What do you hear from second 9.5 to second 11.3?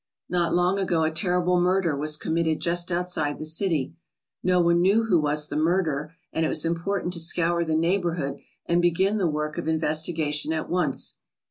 of investigation at once.